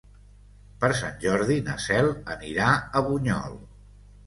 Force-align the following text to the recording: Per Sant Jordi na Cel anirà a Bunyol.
Per 0.83 0.89
Sant 0.99 1.19
Jordi 1.25 1.59
na 1.69 1.77
Cel 1.85 2.11
anirà 2.39 2.73
a 2.73 3.05
Bunyol. 3.11 3.63